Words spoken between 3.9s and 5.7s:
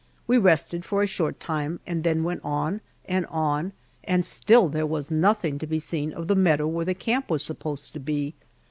and still there was nothing to